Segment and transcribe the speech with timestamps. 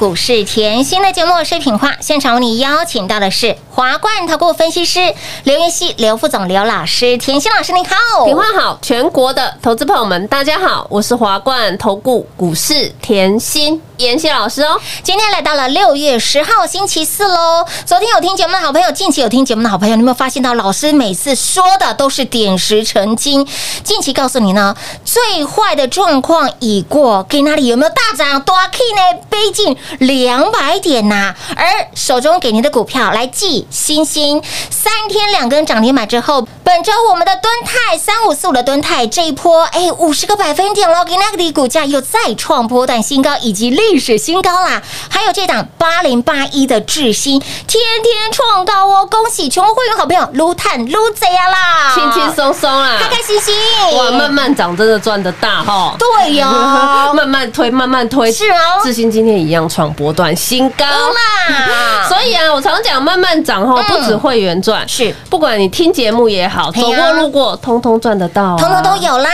[0.00, 1.94] 股市甜心的节目，我是品化。
[2.00, 7.18] 现场为你邀请到的是华冠投顾分析师刘云熙、刘副总、刘老师。
[7.18, 14.80] 甜心老师你好，品话好，全国的投资朋友们，大家好，我是华冠投顾股市甜心妍希老师哦。
[15.02, 17.66] 今天来到了六月十号星期四喽。
[17.84, 23.46] 昨天有听节目的好朋友，近期有听节目的好朋友，你有没有发现到老师每次说的都是点石成金？
[23.84, 24.74] 近期告诉你呢，
[25.04, 28.40] 最坏的状况已过，给那里有没有大涨？
[28.40, 29.26] 多 K 呢？
[29.28, 31.64] 逼近两百点呐、而
[31.94, 44.82] 手中给您的股票来记星星，三天两根涨停板之后，本周我们的敦泰三五四五的敦泰这一波，哎，五十个百分点喽，给那个的股价又再创波段新高，以及历史新高啦。
[45.08, 53.54] 还有这档八零八一的智新，天天创高哦，恭喜全国会员好朋友撸探撸贼呀啦，轻轻松松啦，开开心心，
[53.96, 55.94] 哇，慢慢涨真的赚的大哈。
[55.98, 56.50] 对呀、
[57.14, 58.80] 慢慢推，慢慢推，是哦。
[58.82, 60.84] 智新今天一样创波段新高。
[60.84, 62.06] 啦。
[62.08, 63.84] 所以啊，我常讲慢慢涨哈，嗯。
[63.88, 65.14] 不止会员赚，是。
[65.28, 69.30] 不管你听节目也好，走过路过，通通赚得到啊，通通都有啦。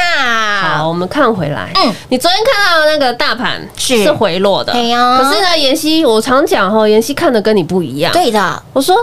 [0.62, 1.70] 好，我们看回来。
[1.74, 1.88] 嗯。
[1.88, 3.96] 嗯，你昨天看到的那个大盘是。
[3.96, 8.12] 是回落的，可是呢，妍希，我常讲哈，妍希看的跟你不一样。
[8.12, 8.94] 对的，我说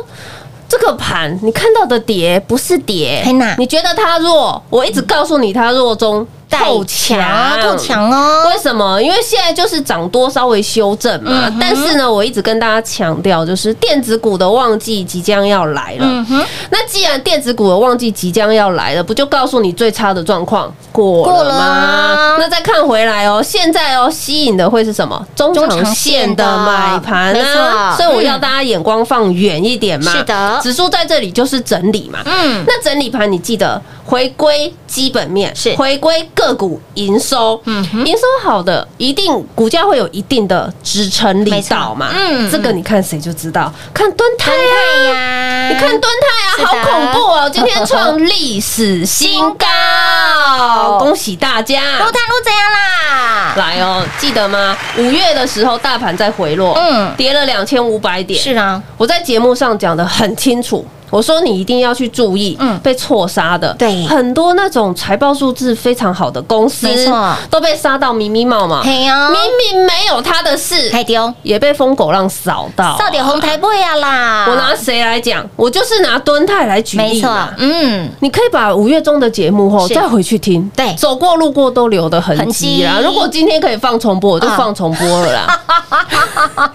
[0.70, 3.26] 这个盘你看到的跌不是跌
[3.58, 6.26] 你觉得它弱，我一直告诉你它弱中
[6.58, 9.02] 透强，够强哦，为什么？
[9.02, 16.06] 因为现在就是涨多稍微修正嘛，嗯但是呢，我一直跟大家强调，就是电子股的旺季即将要来了。
[16.06, 22.36] 嗯，那既然电子股的旺季即将要来了，不就告诉你最差的状况过过了了吗啊？
[22.40, 25.26] 那再看回来哦，现在哦，吸引的会是什么？
[25.36, 30.12] 中中长长线的买盘没啊，所以我要大家眼光放远一点嘛。
[30.12, 32.20] 是的指数在这里就是整理嘛。
[32.26, 42.10] 嗯，那整理盘，你记得回归基本面，是回归个股营收，嗯营收好的，一定股价会有一定的支撑力道嘛。
[42.12, 47.50] 嗯这个你看谁就知道，看敦泰呀，你看敦泰是的啊，好恐怖哦！
[47.50, 51.82] 今天创历史新高，恭喜大家！
[52.00, 53.54] 撸探撸怎样啦？
[53.58, 54.76] 来哦，记得吗？
[54.98, 58.42] 五月的时候，大盘在回落，嗯跌了两千五百点。
[58.42, 62.80] 是啊，我在节目上讲的很清楚，我说你一定要去注意，嗯。
[62.80, 64.04] 被错杀的，对。
[64.08, 67.36] 很多那种财报数字非常好的公司，没错。
[67.52, 69.40] 都被杀到迷迷冒冒，嘿呀，明
[69.76, 75.48] 明没有他的事，太丢，也被疯狗浪扫到，少点红台不呀啦，我拿谁来讲？
[75.56, 77.50] 我就是拿敦泰来举没错例嘛，。
[77.58, 80.94] 嗯，你可以把五月中的节目后再回去听，对。
[80.96, 83.00] 走过路过都留的痕迹啦。
[83.04, 84.56] 如果今天可以放重播，我就啊。
[84.58, 85.62] 放重播了啦。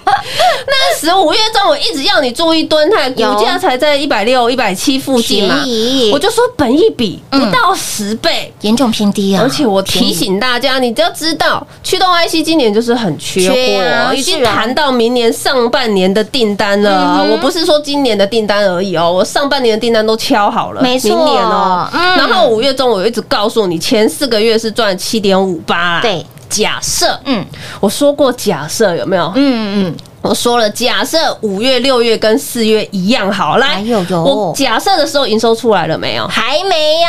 [0.67, 5.65] 那时五月中我一直要你注意敦泰，股有价才在一百六、一百七附近嘛，
[6.13, 8.53] 我就说本一比不嗯到十倍。
[8.61, 17.27] 严重偏低啊，而且我提醒大家，你只要知道，驱动 IC 今年就是很缺货，已经谈到明年上半年的订单了。
[17.31, 21.09] 我不是说今年的订单而已哦，我上半年的订单都敲好了，没错。
[21.09, 21.89] 明年哦。
[21.93, 22.17] 嗯。
[22.17, 27.45] 然后五月中我一直告诉你，前四个月是赚七点五八，对，假设，嗯。
[27.81, 29.33] 我说过假设有没有？
[29.37, 36.27] 嗯嗯，我说了，假设五月、六月跟四月一样好，来哎呦呦我假设的时候营收出来了没有？
[36.27, 37.09] 还没有，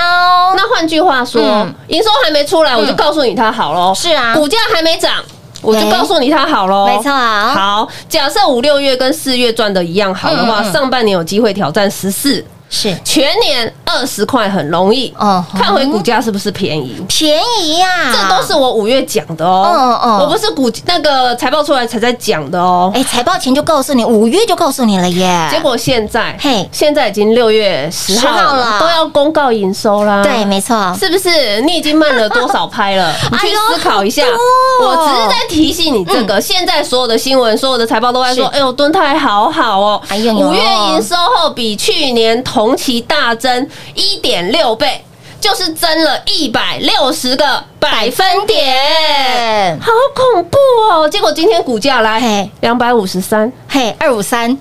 [0.56, 3.94] 那换句话说嗯，营收还没出来，我就告诉你它好喽。
[3.96, 4.34] 是啊。
[4.36, 5.16] 股价还没涨，
[5.62, 6.88] 我就告诉你它好喽。
[6.88, 7.12] 没错。
[7.12, 10.74] 啊好，假设五六月跟四月赚的一样好的话，嗯嗯。
[10.74, 15.14] 上半年有机会挑战十四，是全年二十块很容易。
[15.18, 17.02] 哦看回股价是不是便宜？
[17.08, 22.92] 便宜呀，这都是我五月讲的哦，嗯嗯我不是股那个财报出来才在讲的哦。
[22.94, 30.24] 哎，财报前就告诉你，五月就告诉你了耶，结果现在，嘿现在已经六月十号10号了了，都要公告营收啦。
[30.24, 33.14] 对，没错，是不是你已经慢了多少拍了？
[33.32, 34.24] 你去思考一下。
[34.82, 36.40] 我只是在提醒你这个。
[36.40, 45.04] 现在所有的新闻、所有的财报都在说：“哎呦，敦泰好好哦，哎呦呦五月营收后比去年同期大增一点六倍，
[45.40, 50.58] 就是增了一百六十个百分点。”好恐怖
[50.92, 51.08] 哦！
[51.10, 54.50] 结果今天股价来嘿两百五十三，嘿，二五三，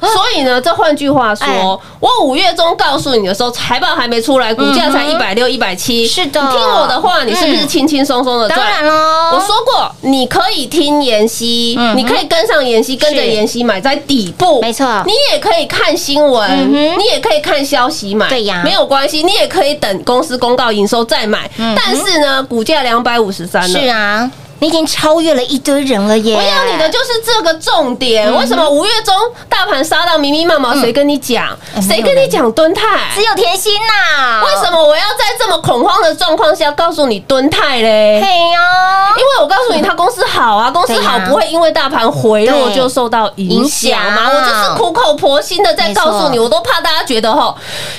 [0.00, 1.58] 所以呢，这换句话哎。
[1.60, 6.06] 说，我五月中告诉你的时候，财报还没出来，股价才一百六、一百七。
[6.06, 6.40] 是的。
[6.40, 7.68] 你听我的话，你是不是嗯。
[7.68, 8.60] 轻轻松松的赚？
[8.60, 8.68] 当？
[8.68, 13.28] 然喽，我说过，你可以听妍希，嗯你可以跟上妍希，跟着是。
[13.28, 15.02] 妍希买在底部，没错。
[15.06, 18.62] 你也可以看新闻，嗯你也可以看消息买，对呀。
[18.64, 21.50] 没有关系，你也可以等公司公告营收再买。
[21.56, 24.30] 嗯但是呢，股价两百五十三了，是啊，
[24.60, 28.32] 你已经超越了一堆人了耶，我要你的就是这个重点。
[28.36, 29.14] 为什么五月中
[29.48, 30.80] 大盘杀到迷迷茫茫？
[30.80, 31.80] 谁跟你讲哎？
[31.80, 32.82] 谁跟你讲蹲泰？
[33.14, 38.20] 只有甜心呐，为什么我要在这么恐慌的状况下告诉你蹲泰嘞？
[38.22, 44.28] 嘿呀，因为我告诉你，他公司好啊，公司好不会因为大盘回落就受到影响嘛。
[44.28, 47.56] 我就是苦口婆心的在告诉你，我都怕大家觉得吼，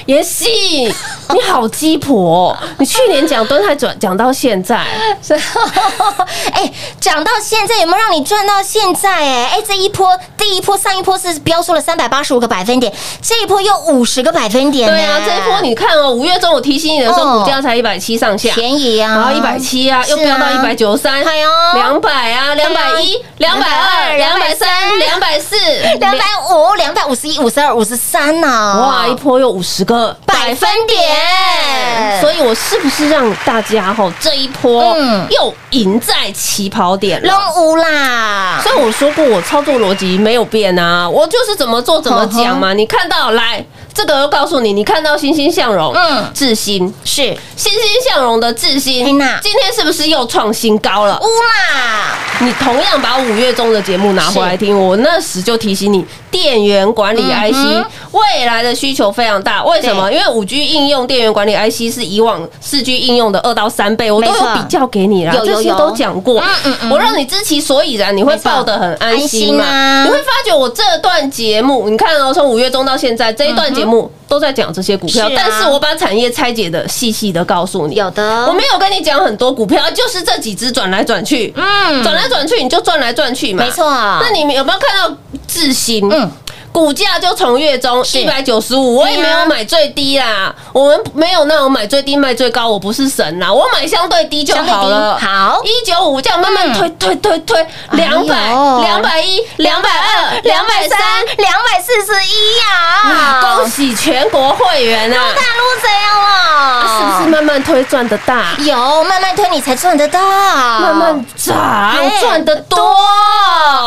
[0.08, 0.94] 妍希
[1.32, 4.86] 你好鸡婆哦，你去年讲蹲泰转讲到现在，
[6.54, 9.10] 哎，涨到现在有没有让你赚到现在？
[9.10, 12.92] 哎哎，这一波第一波上一波是飙出了三百八十五个百分点，
[13.22, 14.90] 这一波又五十个百分点。
[14.90, 21.50] 对啊，这一波你看哦，五月中我提醒你的时候，哦股价才一百七上下，便宜啊，然后一百七啊，又飙到一百九十三，哎呦。
[21.76, 24.68] 两百啊，两百一、两百二、两百三、
[24.98, 25.56] 两百四、
[26.00, 28.48] 两百五、两百五十一、五十二、五十三呢。
[28.48, 32.20] 哇，一波又五十个百分点。
[32.22, 35.28] 所以我是不是让大家吼这一波嗯。
[35.30, 37.28] 又赢在起跑点了？
[37.28, 42.74] 龙五啦，所以我说过，我操作逻辑没有变啊，我就是怎么做怎么讲嘛。
[42.74, 43.64] 你看到来
[43.94, 46.20] 这个，又告诉你，你看到欣欣向荣，嗯。
[46.20, 47.38] 嗯，智新，是。
[47.58, 51.20] 欣欣向荣的智新，今天是不是又创新高了？
[51.22, 51.26] 乌？
[51.26, 59.64] 啦，你同样把五月中的节目拿回来听，我那时就提醒你，电源管理嗯 IC 哼未来的需求非常大。
[59.64, 60.12] 为什么？
[60.12, 66.40] 因为五 G 应用电源管理 IC 是以往四 G 应用的二到三倍，我都有比较给你啦，有有有这些都讲过。
[66.42, 66.90] 嗯嗯嗯。
[66.92, 70.04] 我让你知其所以然，你会抱得很安心安心啊？
[70.06, 77.96] 你会发觉我这段节目，你看哦，从五月中到现在这一段节目都在讲这些股票是啊，但是我把产业拆解的细细的告诉你。
[77.96, 82.04] 有的，我没有跟你讲很多股票，就是这几只转来转去，嗯。
[82.04, 83.86] 转来转去你就转来转去嘛，没错。
[83.86, 85.16] 那你们有没有看到
[85.50, 86.08] 智新？
[86.10, 86.32] 嗯
[86.72, 95.18] 股价就从月中是一百九十五，我也没有买最低啦，我们没有那种买最低卖最高，我不是神啦，我买相对低就好了。
[95.20, 101.00] 好一九五这样慢慢推推推推，哎两百呦两百一两百二两百三，
[101.38, 103.42] 两百四十一呀！
[103.42, 105.18] 恭喜全国会员啊！
[105.36, 106.88] 大陆这样了？
[106.88, 108.54] 是不是慢慢推赚得大？
[108.60, 112.96] 有慢慢推你才赚得到，慢慢涨哎赚得多。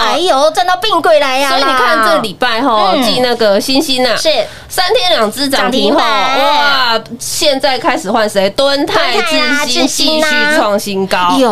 [0.01, 1.49] 哎呦，赚到病鬼来呀！
[1.51, 4.29] 所以你看这礼拜哈，嗯记那个星星啊，是
[4.69, 7.00] 三天两只涨停后，哇！
[7.19, 8.49] 现在开始换谁？
[8.50, 11.37] 敦泰、敦泰啊智新继啊续创新高。
[11.38, 11.49] 有，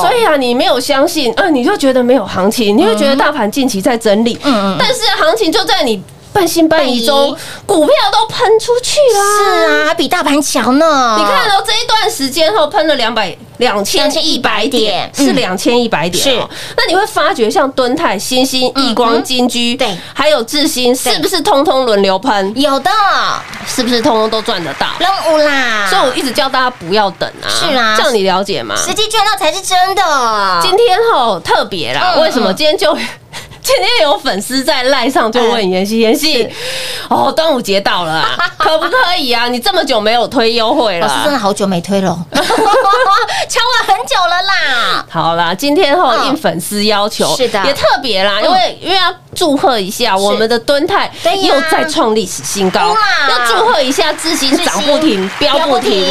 [0.00, 6.02] 所以啊，你没有相信，嗯、你就觉得没有行情，你会觉得大盘近期在整理，嗯嗯但是行情就在你
[6.34, 9.38] 半信半疑中，股票都喷出去啦。
[9.38, 11.16] 是啊，还比大盘强呢。
[11.16, 16.36] 你看哦，这一段时间后喷了两百两千一百点，嗯是两千一百点是。
[16.76, 22.52] 那你会发觉，像敦泰、新兴、嗯易光、金居，对还有智新，是不是通通轮流喷？
[22.60, 22.90] 有的，
[23.64, 24.88] 是不是通通都赚得到？
[24.98, 28.74] 任务啦，所以我一直叫大家不要等啊，是啊这样你了解吗？
[28.76, 30.02] 实际赚到才是真的。
[30.60, 32.96] 今天吼特别啦，嗯为什么今天就？
[33.64, 36.46] 今天有粉丝在赖上就问妍希，妍希，
[37.08, 39.48] 哦，端午节到了啊，可不可以啊？
[39.48, 45.06] 你这么久没有推优惠了啊，老师真的好久没推了， 敲了很久了啦。
[45.08, 51.10] 好啦，今天后嗯应粉丝要求，是的也特别啦，因为因为要祝贺一下我们的敦泰
[51.42, 52.96] 又再创历史新高哇，
[53.30, 56.04] 要祝贺一下智新涨不停，飙不停飙不停。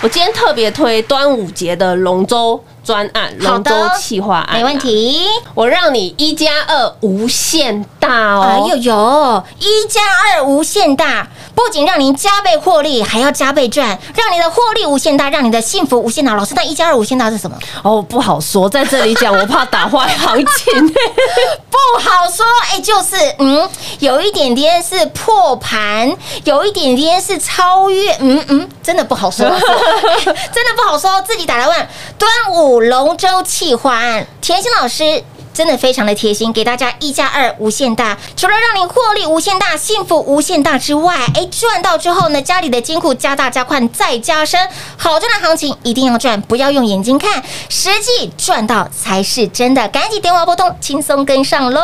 [0.00, 4.78] 我今天特别推端午节的龙舟专案，龙舟企划案，没问。
[4.78, 5.22] 题。
[5.54, 8.42] 我让你一加二无限大哦！
[8.42, 10.00] 哎呦呦，一加
[10.34, 16.34] 二无限大，不仅让您加倍获利，还要加倍赚，让您的获利无限大，让你的幸福无限大。
[16.34, 17.56] 老师，那一加二无限大是什么？
[17.82, 20.88] 哦，不好说，在这里讲，我怕打坏行情。
[21.70, 23.68] 不好说，哎，就是嗯，
[24.00, 26.12] 有一点点是破盘，
[26.44, 31.88] 有一点点是超越，嗯嗯，真的不好说， 真的不好说，自己打来问。
[32.18, 35.22] 端午龙舟企划案，甜心老师。
[35.54, 44.60] 真的非常的贴心，给大家一加二无限大，除了让你获利无限大、幸福无限大之外，哎，赚到之后呢，家里的金库加大加宽再加深，
[44.96, 49.86] 好赚的行情一定要赚，不要用眼睛看，实际赚到才是真的。
[49.88, 51.82] 赶紧电话拨通，轻松跟上喽。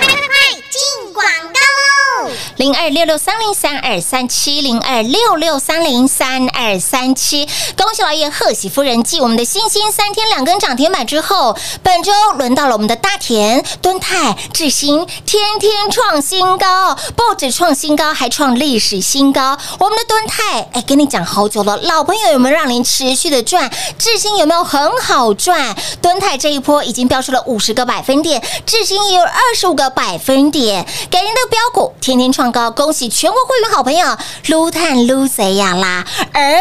[0.00, 0.08] 快
[0.52, 2.30] 进广告喽！
[2.56, 19.56] 零二六六三零三二三七零二六六三零三二三七，恭喜老爷贺喜夫人继我们的星星三天两根涨停板之后，本周轮到到了我们的大田、敦泰、智新，天天创新高，不止创新高，还创历史新高。
[19.78, 23.70] 我们的敦泰，哎，跟你讲好久了，老朋友有没有让您持续的赚？
[23.96, 25.74] 智新有没有很好赚？
[26.02, 36.04] 敦泰这一波已经飙出了五十个百分点，智新也有二十五个百分点，给您的标股天天创高，恭喜全国会员好朋友撸探撸贼呀啦！
[36.34, 36.60] 而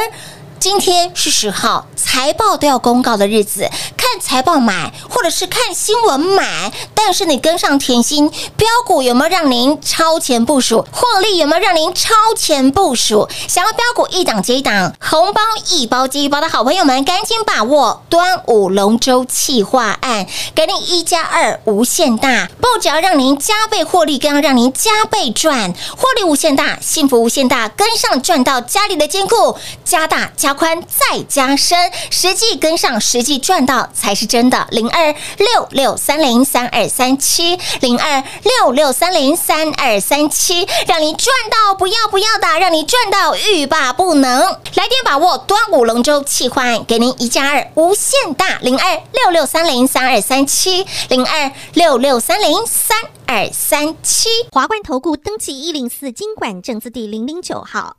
[0.59, 6.69] 今天是十号，财报都要公告的日子，看财报买，或者是看新闻买。
[6.93, 10.85] 但是你跟上甜心标股有没有让您超前部署？
[10.91, 13.29] 获利有没有让您超前部署？
[13.47, 31.77] 想要标股一档接一档，红包一包接一包的好朋友们，赶紧把握端午龙舟企划案，给你一加二无限大，不只要让您加倍获利，更要让您加倍赚，获利无限大，幸福无限大，跟上赚到家里的金库，加大加加宽再加深，
[32.09, 34.67] 实际跟上，实际赚到才是真的。
[34.71, 44.41] 零二六六三零三二三七，零二六六三零三二三七，让你赚到不要不要的，让你赚到欲罢不能。
[44.73, 54.27] 来电把握端午龙舟气换，给您一加二无限大，零二六六三零三二三七，零二六六三零三二三七。
[54.51, 57.98] 华冠投顾登记一零四经管证字第零零九号。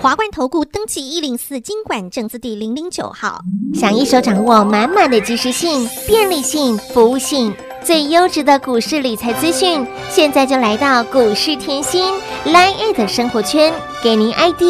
[0.00, 3.42] 华冠投顾登记一零四经管证字第零零九号。
[3.74, 7.54] 想一手掌握满满的及时性、便利性、服务性，
[7.84, 12.02] 最优质的股市理财资讯，现在就来到股市甜心
[12.46, 14.62] Line A 的生活圈，给您 ID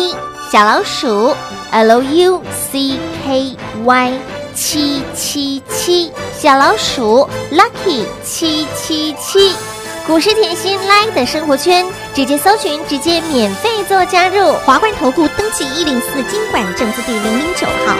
[0.50, 1.32] 小老鼠
[1.72, 2.40] Lucky
[4.52, 9.54] 七七七，小老鼠 Lucky 七七七。
[10.10, 14.52] 股市甜心 live 的生活圈，直接搜寻，直接免费做加入。
[14.66, 17.94] 华冠投顾登记一零四经管证字第零零九号。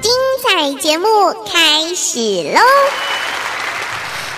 [0.00, 0.12] 精
[0.46, 1.08] 彩节目
[1.44, 2.20] 开始
[2.54, 2.60] 喽！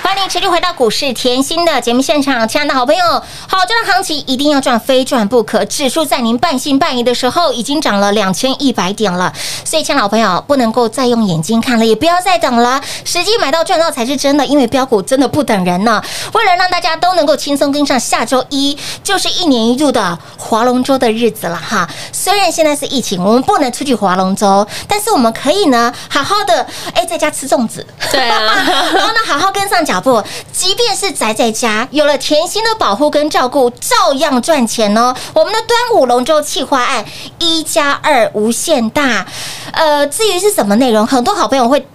[0.07, 3.05] 欢迎持续回到股市甜心的节目现场，亲爱的好朋友，
[3.49, 5.65] 好这的行情一定要赚，非赚不可。
[5.65, 9.33] 指数在您半信半疑的时候，已经涨了两千一百点了，
[9.65, 16.01] 所以，亲爱的好朋友，不能够再用眼睛看了，也不要再等了，实际买到赚到才是真的，因为标股真的不等人呢。
[16.35, 21.89] 为了让大家都能够轻松跟上，下周一就是一年一度的划龙舟的日子了哈。
[22.13, 27.85] 虽然现在是疫情，我们不能出去划龙舟，但是我们可以呢，好好的哎，在家吃粽子。
[28.13, 28.39] 对啊
[28.95, 30.23] 然后呢，好好跟上脚步，
[30.53, 35.15] 即便是宅在家，有了甜心的保护跟照顾，照样赚钱哦。
[35.35, 37.05] 我们的端午龙舟气划案
[37.39, 39.27] 一加二无限大，
[39.73, 41.87] 呃，至于是什么内容，很多好朋友会。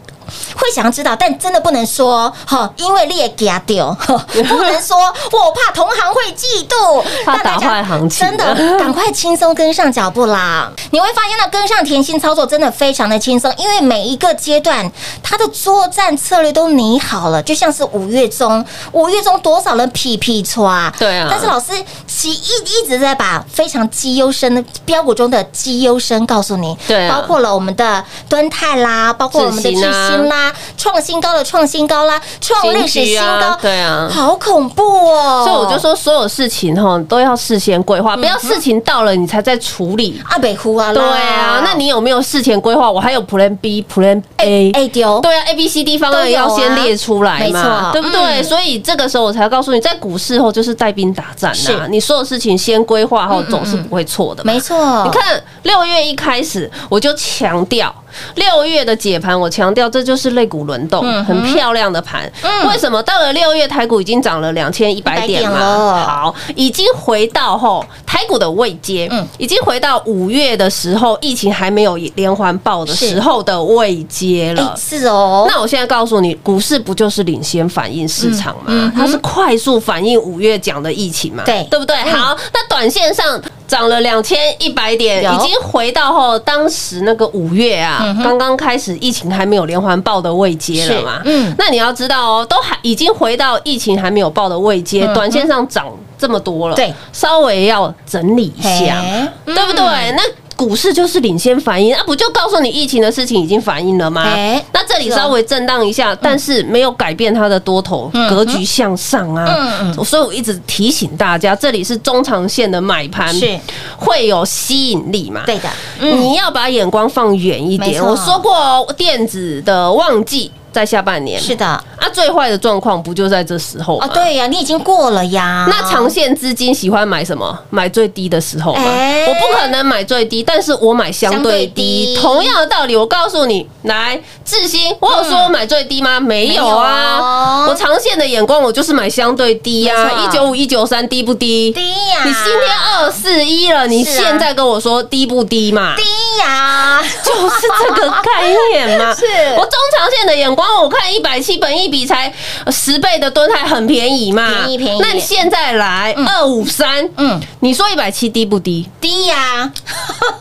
[0.56, 3.96] 会想要知道，但真的不能说哈，因为列给他丢，
[4.48, 4.98] 不能说
[5.32, 8.28] 我怕同行会嫉妒， 怕打坏行情。
[8.28, 10.72] 真的 赶快轻松跟上脚步啦！
[10.92, 14.90] 你会发现到跟上甜心操作真的非常的轻松，因为每一个阶段
[15.24, 21.28] 它的作战策略都拟好了，就像是五月中，五月中多少人屁屁抓，对啊。
[21.30, 21.72] 但是老师
[22.08, 22.36] 其一
[22.66, 27.16] 一直在把非常绩优生的标股中的绩优生告诉你，对啊。
[27.16, 35.44] 包括了我们的敦泰啦，包括我们的智智啦，创新高的创新高啦，创历史新高，对啊好恐怖哦！
[35.46, 40.22] 所以我就说，所有事情哈都要事先规划，不要事情到了你才在处理。
[40.30, 42.90] 阿北湖啊，对啊，那你有没有事前规划？
[42.90, 48.42] 我还有 Plan B、Plan A、A 丢，对啊，A、B、C、D 方案要先列出来嘛，对不对？
[48.42, 51.88] 嗯所以这个时候我才告诉你，在股市后就是带兵打仗是呐。
[51.90, 54.52] 你所有事情先规划后，总是不会错的嘛。
[54.52, 57.94] 没错，你看六月一开始我就强调。
[58.36, 62.32] 六月的解盘，我强调这就是类股轮动，嗯很漂亮的盘。
[62.42, 65.60] 嗯为什么到了六月台股已经涨了两千一百点嘛？
[65.60, 74.76] 了好，已经回到后台股的位阶，嗯已经回到五月的时候，疫情还没有连环爆的时候的位阶哎了。
[74.78, 78.92] 是哦，那我现在告诉你，股市不就是领先反应市场吗？
[78.96, 81.44] 它是快速反应五月讲的疫情嘛？
[81.46, 81.96] 对对不对？
[82.06, 83.42] 嗯好，那短线上
[83.72, 91.22] 涨了两千一百点，已经回到后当时那个五月啊刚刚开始疫情还没有连环爆的位阶了嘛？
[91.24, 95.88] 嗯那你要知道哦，都还已经回到疫情还没有爆的位阶，嗯短线上涨
[96.18, 99.02] 这么多了，对，稍微要整理一下
[99.46, 99.86] 嘿，对不对？
[99.86, 100.24] 嗯那。
[100.62, 104.64] 股市就是领先反应，啊，不就告诉你疫情的事情已经反应了吗哎？
[104.72, 109.80] 那这里稍微震荡一下，但是没有改变它的多头嗯格局向上啊。
[109.82, 113.60] 嗯所以我一直提醒大家，这里是中长线的买盘，是
[113.98, 115.42] 会有吸引力嘛？
[115.48, 115.70] 对的，
[116.00, 118.00] 嗯你要把眼光放远一点。
[118.06, 124.06] 我说过哦，电子的旺季在下半年，是的，啊，最坏的状况不就在这时候吗？
[124.06, 127.58] 哦，对呀，你已经过了呀，那长线资金喜欢买什么？
[127.70, 128.82] 买最低的时候嘛。
[128.86, 132.18] 哎我不可能买最低，但是我买相对低。
[132.20, 136.20] 同样的道理，我告诉你，来智新，我有说我买最低吗？
[136.20, 137.66] 没有啊哦。
[137.70, 141.72] 我长线的眼光，我就是买相对低呀、一九五、一九三低不低？
[141.72, 145.96] 低呀，你今天二四一了，你现在跟我说低不低嘛？
[145.96, 146.04] 低
[146.40, 149.14] 呀，就是这个概念嘛。
[149.16, 152.32] 是我中长线的眼光，我看一百七本一比才
[152.72, 155.00] 十倍的吨还很便宜嘛，便宜便宜。
[155.02, 157.32] 那你现在来二五三，嗯。
[157.32, 158.90] 嗯，你说一百七低不低？
[159.00, 159.72] 低呀，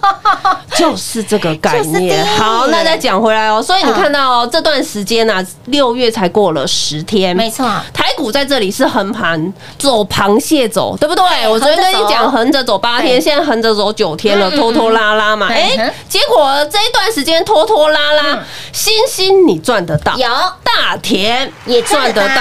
[0.77, 2.25] 就是这个概念。
[2.37, 11.49] 好，那再讲回来哦，所以你看到哦，这段时间啊，六月才过了十天，没错，台股在这里是横盘走螃蟹走，对不对？
[11.49, 15.49] 我昨天跟你讲横着走八天，对现在横着走九天了，拖拖拉拉嘛。
[15.49, 18.39] 嗯哎哼，结果这一段时间拖拖拉拉，
[18.73, 20.27] 星星你赚得到，有。
[20.73, 22.35] 大田也赚得到。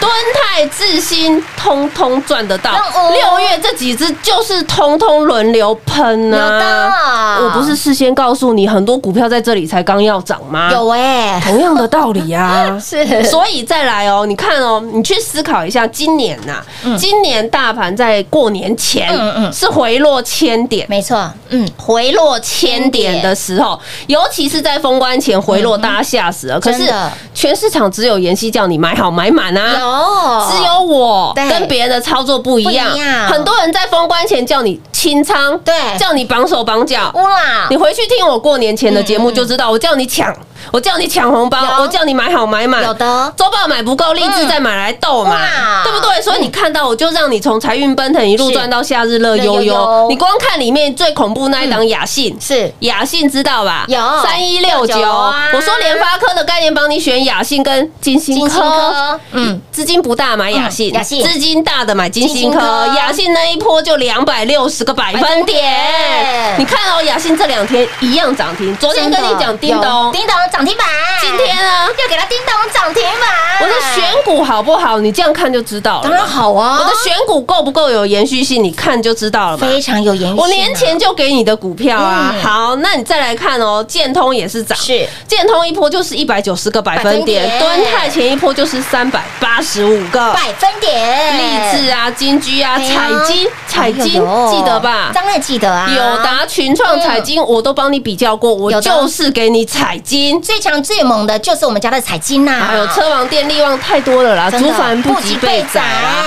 [0.00, 2.72] 敦泰、智新通通赚得到。
[2.72, 3.12] 哦。
[3.12, 7.38] 六月这几只就是通通轮流喷有啊！
[7.40, 10.70] 我不是事先告诉你，很多股票在这里才刚要涨吗？
[10.72, 13.24] 有哎，同样的道理啊、 是。
[13.24, 16.62] 所以再来哦，你看哦，你去思考一下，今年呐、
[16.98, 19.08] 今年大盘在过年前
[19.52, 20.86] 是回落千点。
[20.88, 23.16] 没错，嗯，回落千点。
[23.22, 26.60] 的时候，尤其是在封关前回落，大家吓死了。
[26.60, 26.92] 可是
[27.32, 30.50] 全市场只有妍希叫你买好买满啊，有。
[30.50, 32.90] 只有我跟跟别人的操作不一样。
[32.90, 35.74] 不一样很多人在封关前叫你清仓，对。
[35.98, 37.10] 叫你绑手绑脚。
[37.14, 40.34] 乌啦你，回去听我过年前的节目就知道，我叫你抢，
[40.72, 42.82] 我叫你抢红包，我叫你买好买满。
[42.82, 43.32] 有的。
[43.36, 46.20] 周报买不够，立志再买来斗嘛哇，对不对？
[46.22, 48.54] 所以你看到我就让你从财运奔腾一路是。
[48.54, 50.06] 赚到夏日乐乐悠悠。
[50.08, 52.72] 你光看里面最恐怖那一档雅信，是。
[52.80, 53.84] 雅信知道吧？
[53.88, 53.98] 有。
[54.22, 54.94] 三一六九。
[54.94, 55.48] 69啊。
[55.52, 58.60] 我说联发科的概念帮你选雅信跟金星科。
[58.60, 61.22] 科，嗯，资金不大买雅信，嗯雅信。
[61.22, 62.86] 资金大的买金星科。
[62.96, 66.56] 雅信那一波就两百六十个百分点。
[66.58, 70.86] 你看哦，雅信这两天一样涨停，昨天跟你讲叮咚，叮咚涨停板，
[71.20, 71.86] 今天呢？
[71.98, 74.98] 又给它叮咚涨停板，我的选股好不好？
[74.98, 76.04] 你这样看就知道了。
[76.04, 78.62] 当然好啊，我的选股够不够有延续性？
[78.62, 79.66] 你看就知道了嘛。
[79.66, 80.38] 非常有延续。
[80.38, 95.10] 我年前就给你的股票啊，嗯好，那你再来看哦，建通也是涨，是建通一波就是一百九十个百分点，百分点敦泰前一波就是三百八十五个，百分点，励志啊、金居啊、彩金、彩金哎记得吧？
[95.14, 100.35] 当然记得啊，友达、群创、彩金，我都帮你比较过，我就是给你彩金。
[100.40, 105.82] 最强最猛的就是我们家的彩金呐，还有车王电力旺太多了啦，真的竹凡不及被宰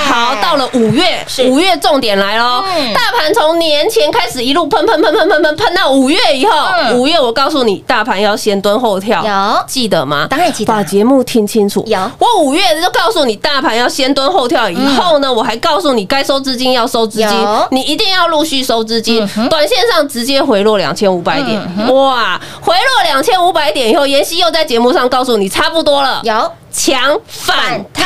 [0.05, 2.93] 好，到了五月，五月重点来喽嗯。
[2.93, 6.97] 大盘从年前开始一路喷喷喷喷喷喷喷到五月以后，嗯。
[6.97, 9.63] 五月我告诉你，大盘要先蹲后跳，有。
[9.67, 10.27] 记得吗？
[10.29, 10.73] 当然记得。
[10.73, 11.83] 把节目听清楚。
[11.87, 11.99] 有。
[12.17, 17.29] 我五月就告诉你，大盘要先蹲后跳，以后呢，我还告诉你该收资金要收资金。
[17.29, 19.47] 有，你一定要陆续收资金嗯。
[19.49, 21.61] 短线上直接回落两千五百点。
[21.77, 26.51] 嗯，哇，回落两千五百点以后，妍希又在节目上告诉你差不多了，有。
[26.71, 28.05] 强反弹。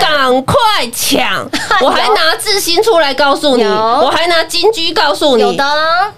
[0.00, 0.16] 弹。
[0.26, 0.56] 赶快
[0.92, 1.48] 抢！
[1.80, 5.64] 我还拿智新出来告诉你，我还拿金居告诉你，有的，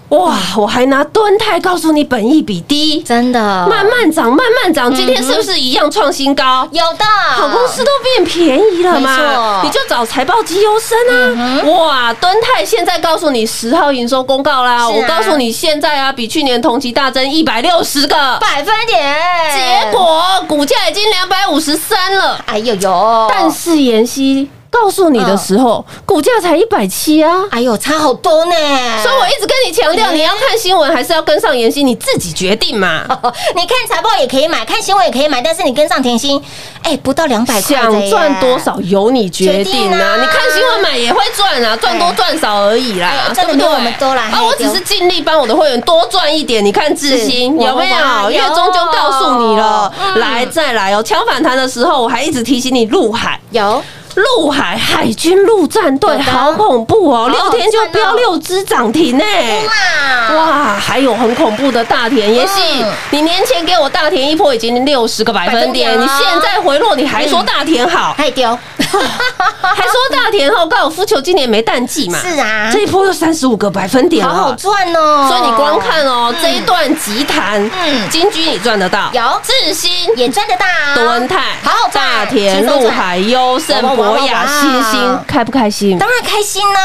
[0.09, 3.39] 哇，我还拿敦泰告诉你，本益比低，真的。
[3.39, 6.67] 慢慢涨，慢慢涨，今天是不是一样创新高？
[6.71, 11.63] 有的，好公司都变便宜了嘛，你就找财报绩优生啊！
[11.65, 19.15] 哇，敦泰现在告诉你十号营收公告啦，我告诉你现在啊，比去年同期大增一百六十个，百分点，
[19.53, 27.31] 结果股价已经两百五十三了，哎呦呦，但是妍希告诉你的时候，股价才一百七啊。
[27.51, 28.53] 哎呦差好多呢，
[29.01, 33.03] 所以我一直跟你强调，哎你要看新闻还是要跟上妍希，你自己决定嘛。
[33.55, 36.41] 你看财报也可以买，看新闻也可以买，但是你跟上甜心，
[36.83, 40.17] 哎，不到两百块想赚多少由你决定啊啊！
[40.21, 43.11] 你看新闻买也会赚啊，赚多赚少而已啦？
[43.33, 46.63] 赚得比我们多啦啊，我只是尽力帮我的会员多赚一点。
[46.63, 48.31] 你看智新有没哇有？
[48.31, 51.01] 月中就告诉你了，嗯来再来哦！
[51.01, 53.39] 抢反弹的时候，我还一直提醒你入海。
[53.51, 53.81] 有
[54.19, 59.23] 陆海海军陆战队好恐怖哦，六天就飙六只涨停呢！
[59.65, 60.35] 哇。
[60.35, 68.57] 哇，还有很恐怖的大田也是嗯，你年前给我大田一波已经六十个百分点，你现在回落你还说大田好，还丢，
[68.89, 72.19] 还说大田后高尔夫球今年没淡季嘛？
[72.19, 72.69] 是啊。
[72.71, 74.55] 这一波又三十五个百分点好好了。
[74.55, 78.09] 赚哦，所以你光看哦，这一段急弹，嗯。
[78.09, 79.21] 金居你赚得到，有。
[79.43, 79.89] 智新。
[80.15, 82.03] 也赚得到，敦泰、好好赚。
[82.03, 85.97] 大田、陆海、优胜、博雅、哇新兴，开不开心？
[85.97, 86.79] 当然开心呢，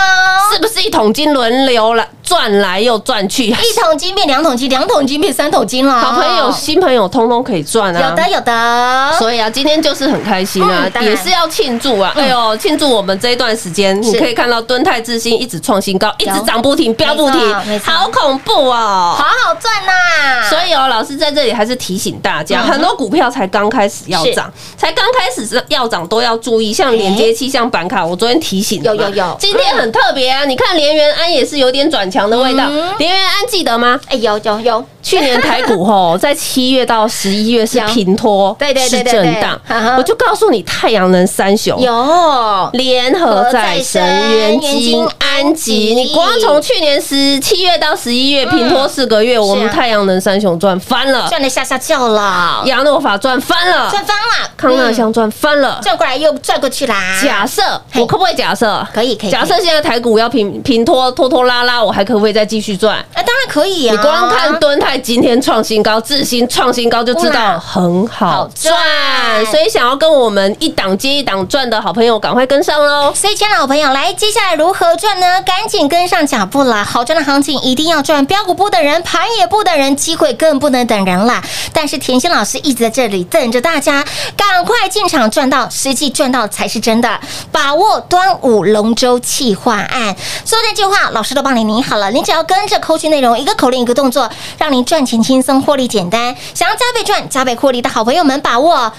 [0.52, 3.44] 是不是一桶金轮流来赚来又赚去？
[3.44, 8.10] 一桶金变两桶金，两桶金变三桶金了，好朋友、新朋友通通可以赚啊！
[8.10, 12.12] 有的有的，所以啊，今天就是很开心啊嗯，也是要庆祝啊！
[12.16, 17.40] 哎呦，庆祝我们这一段时间，你可以看到敦泰之星一直创新高，一直涨不停，飙不停
[17.84, 19.14] 好恐怖哦！
[19.16, 22.74] 好好赚呐，所以哦，老师在这里还是提醒大家，嗯。
[22.74, 29.36] 很多股票才刚开始要涨，才刚开始是要涨都要注意，像连接器、像板卡，我昨天提醒有有有。
[29.38, 30.44] 今天很特别啊！
[30.44, 32.64] 你看连元安也是有点转强的味道。
[32.68, 33.98] 嗯，连元安记得吗？
[34.06, 39.60] 哎有有有，去年台股吼， 在七月到十一月是平拖，对对对震荡。
[39.98, 42.70] 我就告诉你，太阳能三雄有。
[42.74, 44.00] 联合再生、
[44.30, 55.78] 元金、安吉，你光从去年十七月到十一月平拖四个月，我们太阳能三雄赚翻了，赚的吓吓叫了，亚诺法赚翻了，赚翻了，康纳香赚翻了。
[55.80, 55.82] 嗯。
[55.82, 57.62] 转过来又转过去啦，假设
[57.96, 58.86] 我可不可以假设？
[58.92, 62.96] 可以可以假设现在台股要平平拖拖拖拉拉，我还可不可以再继续赚？
[63.14, 69.46] 啊，当然可以啊，你光看敦泰今天创新高，智新创新高就知道很好好赚赚。
[69.46, 73.12] 所以想要跟我们一档接一档赚的好朋友，赶快跟上喽！
[73.14, 75.40] 所以，亲爱的好朋友，来，接下来如何赚呢？
[75.42, 76.84] 赶紧跟上脚步啦！
[76.84, 81.42] 好赚的行情一定要赚，标股不等人，盘也不等人，机会更不能等人啦。
[81.72, 84.04] 但是甜心老师一直在这里等着大家，
[84.36, 87.18] 赶快进场赚到，实际赚到才是真的。
[87.50, 90.14] 把握端午龙舟企划案，
[90.44, 96.34] 所有的计划老师都帮你拟好了，你只要跟着扣讯内容，一个口令一个动作，让您赚钱轻松，获利简单。
[96.54, 98.92] 想要加倍赚、加倍获利的好朋友们，把握。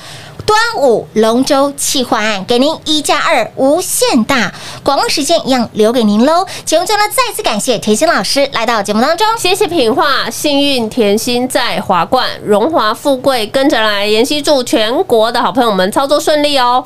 [0.46, 4.54] 端午龙舟企划案，给您一加二无限大。
[4.84, 6.46] 广告时间一样留给您喽。
[6.64, 9.26] 节目最后呢，再次感谢甜心老师来到节目当中。
[9.40, 14.06] 谢谢品画，幸运甜心在华冠，荣华富贵跟着来。
[14.06, 16.86] 妍希祝全国的好朋友们操作顺利哦。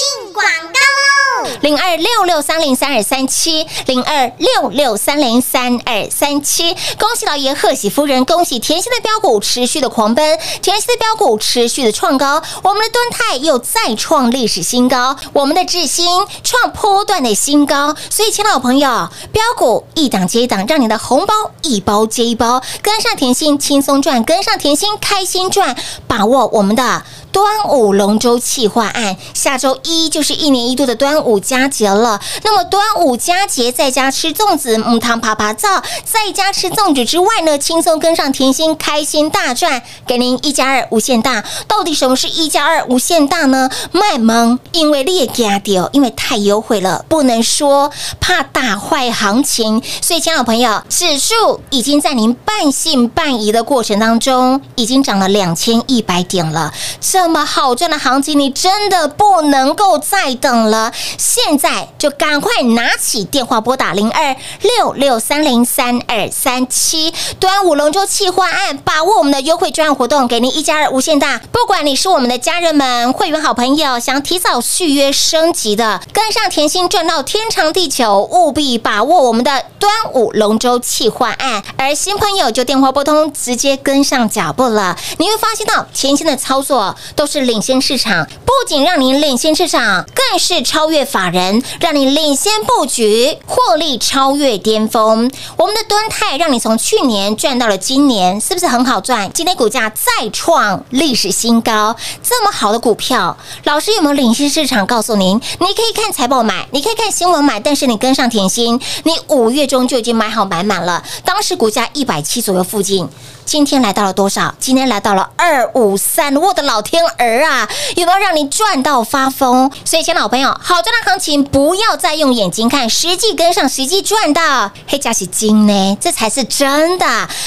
[0.00, 1.50] 进广告喽！
[1.60, 6.74] 零二六六三零三二三七，零二六六三零三二三七。
[6.98, 16.06] 恭喜老爷，贺喜夫人，恭喜甜心的标股持续的狂奔，甜心的标股持续的创高，我们的敦泰又再创历史新高，我们的智新
[16.42, 17.94] 创波段的新高。
[18.08, 18.88] 所以，亲爱的朋友，
[19.30, 27.02] 标股一档接一档，让你的红包一包接一包，跟上甜心轻松赚，跟上甜心开心赚，把握我们的。
[27.32, 32.20] 端午龙舟企划案，下周一就是一年一度的端午佳节了。
[32.42, 41.44] 那么端午佳节在家吃粽子，母汤啪啪造，在家吃粽子之外呢，轻松跟上甜心，开心大赚，给您一加二无限大。
[41.68, 43.70] 到底什么是一加二无限大呢？
[43.92, 47.90] 卖萌，因为劣价掉，因为太优惠了，不能说，
[48.20, 49.82] 怕打坏行情。
[50.02, 56.72] 所以，亲爱的朋友，指数已经在您半信半疑的过程当中，已经涨了两千一百点了。
[57.00, 60.90] 这这么好赚的行情，你真的不能够再等了！
[61.18, 71.38] 现在就赶快拿起电话拨打零二六六三零三二三七端午龙舟企划案，把握我们的优惠专案活动，给您一加二无限大。
[71.52, 81.62] 不管你是我们的家人们、会员好朋友，想提早续约升级的，跟上甜心赚到天长地久，务必把握我们的端午龙舟企划案。
[81.76, 84.96] 而新朋友就电话拨通，直接跟上脚步了。
[85.18, 86.96] 你会发现到甜心的操作。
[87.14, 95.30] 都是领先市场，不仅让您领先市场，更是超越法人，让你领先布局，获利超越巅峰。
[95.56, 99.30] 我们的敦泰让你从去年赚到了今年，是不是很好赚？
[99.32, 104.86] 今天股价再创历史新高，这么好的股票，老师有没有领先市场？
[104.86, 113.08] 告诉您，你可以看财报买，你可以看新闻买，但是你跟上甜心，你五月中就已经买好买满了，当时股价一百七左右附近。
[113.50, 114.54] 今天来到了多少？
[114.60, 117.68] 今天来到了二五三，我的老天儿啊！
[117.96, 119.68] 有没有让你赚到发疯？
[119.84, 127.04] 所以，亲老朋友，好赚的行情不要再用眼睛看，实际跟上，实际赚到黑加是金呢，这才是真的。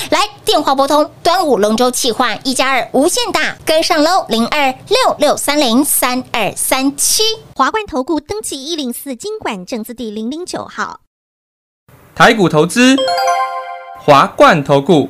[0.10, 7.24] 来，电话拨通，端午龙舟气换一加二无限大，跟上喽，零二六六三零三二三七。
[7.56, 11.00] 华冠投顾登记一零四经管证字第零零九号。
[12.14, 12.98] 台股投资，
[14.02, 15.10] 华冠投顾。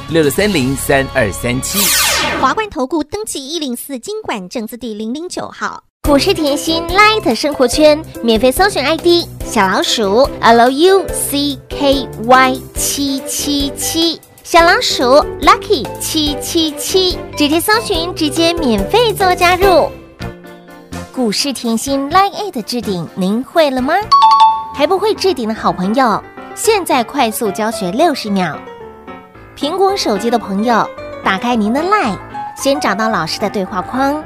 [0.11, 1.79] 六六三零三二三七，
[2.41, 11.55] 华冠投顾登记一零四经管证字第零零九号，股市甜心 Light 生活圈免费搜寻 ID 小老鼠 Lucky
[12.75, 15.05] 七七七，小老鼠
[15.39, 19.89] Lucky 七七七，直接搜寻，直接免费做加入。
[21.13, 23.93] 股市甜心 Light 的置顶，您会了吗？
[24.75, 26.21] 还不会置顶的好朋友，
[26.53, 28.59] 现在快速教学六十秒。
[29.55, 30.87] 苹果手机的朋友，
[31.23, 32.17] 打开您的 LINE，
[32.55, 34.23] 先找到老师的对话框，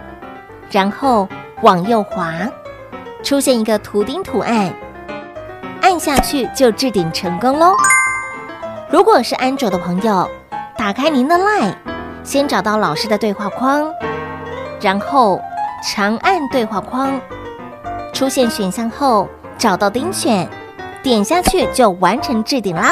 [0.69, 1.27] 然后
[1.61, 2.33] 往右滑，
[3.23, 4.71] 出现一个图钉图案，
[5.81, 7.73] 按下去就置顶成功喽。
[8.89, 10.29] 如果是安卓的朋友，
[10.77, 11.73] 打开您的 LINE，
[12.23, 13.91] 先找到老师的对话框，
[14.79, 15.41] 然后
[15.83, 17.19] 长按对话框，
[18.13, 20.47] 出现选项后找到钉选，
[21.03, 22.91] 点下去就完成置顶啦。